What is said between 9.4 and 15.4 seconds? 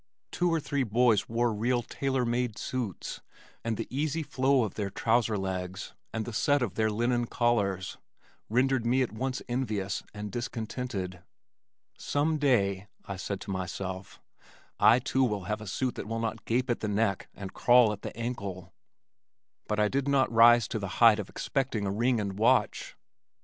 envious and discontented. "Some day," I said to myself, "I too,